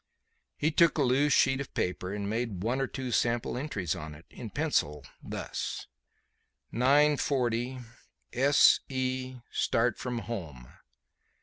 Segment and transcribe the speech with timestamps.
[0.57, 4.15] He took a loose sheet of paper and made one or two sample entries on
[4.15, 5.85] it in pencil, thus
[6.73, 7.83] "9.40.
[8.33, 9.35] S.E.
[9.51, 10.73] Start from home.